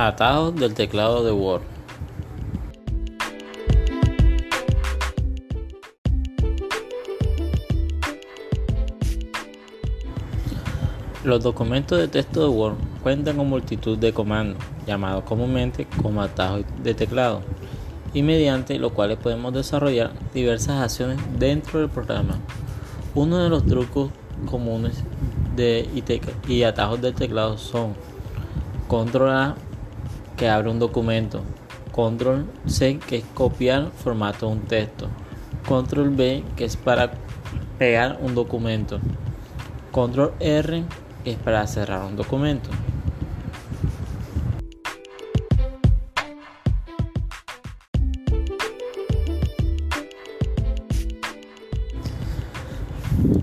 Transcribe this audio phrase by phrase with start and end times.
[0.00, 1.60] Atajos del teclado de Word.
[11.22, 14.56] Los documentos de texto de Word cuentan con multitud de comandos,
[14.86, 17.42] llamados comúnmente como atajos de teclado,
[18.14, 22.38] y mediante los cuales podemos desarrollar diversas acciones dentro del programa.
[23.14, 24.10] Uno de los trucos
[24.46, 25.04] comunes
[25.56, 25.86] de
[26.48, 27.92] y atajos de teclado son
[28.88, 29.56] control A
[30.40, 31.42] que abre un documento,
[31.92, 35.06] control C que es copiar formato de un texto,
[35.68, 37.12] control B que es para
[37.78, 39.00] pegar un documento,
[39.92, 40.82] control R
[41.24, 42.70] que es para cerrar un documento.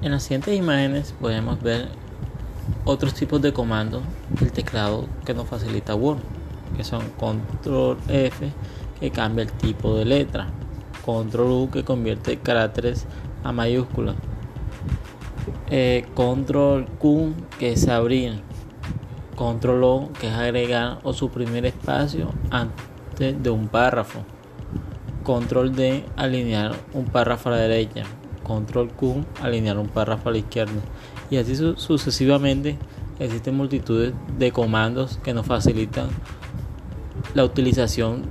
[0.00, 1.88] En las siguientes imágenes podemos ver
[2.86, 4.02] otros tipos de comandos
[4.40, 6.20] del teclado que nos facilita Word,
[6.76, 8.50] que son control F
[9.00, 10.48] que cambia el tipo de letra,
[11.04, 13.06] control U que convierte caracteres
[13.44, 14.16] a mayúsculas,
[15.70, 18.40] eh, control Q que es abrir,
[19.36, 24.20] control O que es agregar o suprimir espacio antes de un párrafo,
[25.22, 28.04] control D alinear un párrafo a la derecha,
[28.42, 30.80] control Q alinear un párrafo a la izquierda.
[31.28, 32.78] Y así sucesivamente
[33.18, 36.08] existen multitudes de comandos que nos facilitan
[37.34, 38.24] la utilización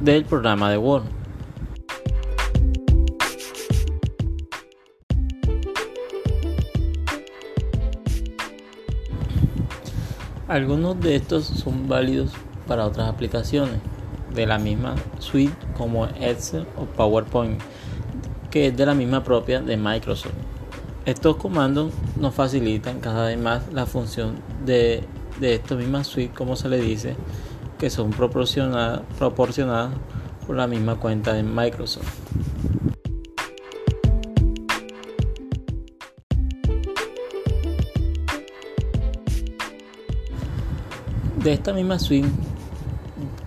[0.00, 1.04] del programa de Word.
[10.48, 12.30] Algunos de estos son válidos
[12.68, 13.80] para otras aplicaciones
[14.32, 17.60] de la misma suite como Excel o PowerPoint,
[18.50, 20.34] que es de la misma propia de Microsoft.
[21.04, 25.02] Estos comandos nos facilitan cada vez más la función de,
[25.40, 27.16] de esta misma suite, como se le dice,
[27.78, 29.02] que son proporcionadas,
[30.46, 32.06] por la misma cuenta de Microsoft.
[41.42, 42.28] De esta misma suite,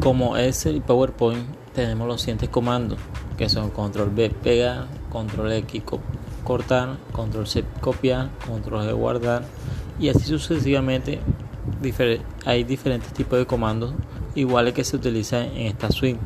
[0.00, 2.98] como Excel y PowerPoint, tenemos los siguientes comandos,
[3.36, 5.82] que son control B pegar, control X
[6.44, 9.44] cortar, control C copiar, control G guardar
[9.98, 11.20] y así sucesivamente
[12.44, 13.94] hay diferentes tipos de comandos
[14.34, 16.20] iguales que se utilizan en esta suite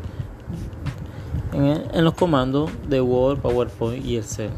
[1.53, 4.51] en, los comandos de Word, PowerPoint y Excel.